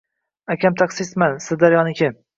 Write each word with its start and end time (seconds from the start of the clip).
-Aka, 0.53 0.71
taksistman. 0.81 1.37
Sirdaryoniki. 1.49 2.15